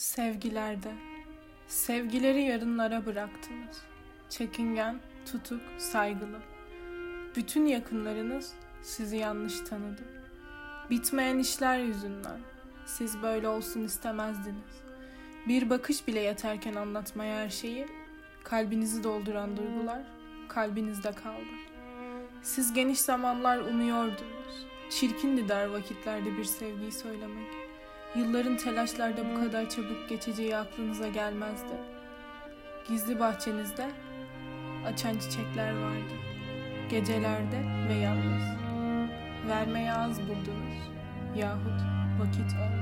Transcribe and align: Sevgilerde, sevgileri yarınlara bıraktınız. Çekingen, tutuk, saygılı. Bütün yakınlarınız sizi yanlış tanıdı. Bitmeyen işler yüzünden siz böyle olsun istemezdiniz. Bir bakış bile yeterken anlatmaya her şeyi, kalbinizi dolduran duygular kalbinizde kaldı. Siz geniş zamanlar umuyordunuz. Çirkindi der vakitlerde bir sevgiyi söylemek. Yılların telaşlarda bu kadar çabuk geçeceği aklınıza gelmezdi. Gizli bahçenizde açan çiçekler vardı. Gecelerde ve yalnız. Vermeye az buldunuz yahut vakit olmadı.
Sevgilerde, 0.00 0.92
sevgileri 1.66 2.42
yarınlara 2.42 3.06
bıraktınız. 3.06 3.82
Çekingen, 4.28 5.00
tutuk, 5.32 5.60
saygılı. 5.78 6.38
Bütün 7.36 7.66
yakınlarınız 7.66 8.52
sizi 8.82 9.16
yanlış 9.16 9.60
tanıdı. 9.60 10.02
Bitmeyen 10.90 11.38
işler 11.38 11.78
yüzünden 11.78 12.40
siz 12.86 13.22
böyle 13.22 13.48
olsun 13.48 13.84
istemezdiniz. 13.84 14.82
Bir 15.48 15.70
bakış 15.70 16.06
bile 16.06 16.20
yeterken 16.20 16.74
anlatmaya 16.74 17.44
her 17.44 17.50
şeyi, 17.50 17.86
kalbinizi 18.44 19.04
dolduran 19.04 19.56
duygular 19.56 20.02
kalbinizde 20.48 21.12
kaldı. 21.12 21.50
Siz 22.42 22.72
geniş 22.72 23.00
zamanlar 23.00 23.58
umuyordunuz. 23.58 24.66
Çirkindi 24.90 25.48
der 25.48 25.66
vakitlerde 25.66 26.36
bir 26.36 26.44
sevgiyi 26.44 26.92
söylemek. 26.92 27.69
Yılların 28.14 28.56
telaşlarda 28.56 29.22
bu 29.30 29.40
kadar 29.40 29.68
çabuk 29.68 30.08
geçeceği 30.08 30.56
aklınıza 30.56 31.08
gelmezdi. 31.08 31.72
Gizli 32.88 33.20
bahçenizde 33.20 33.90
açan 34.86 35.18
çiçekler 35.18 35.72
vardı. 35.72 36.14
Gecelerde 36.90 37.62
ve 37.88 37.94
yalnız. 37.94 38.42
Vermeye 39.48 39.92
az 39.92 40.20
buldunuz 40.20 40.90
yahut 41.36 41.80
vakit 42.20 42.52
olmadı. 42.52 42.79